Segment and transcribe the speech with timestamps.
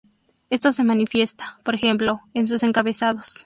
[0.49, 3.35] Esto se manifiesta, por ejemplo, en sus encabezados.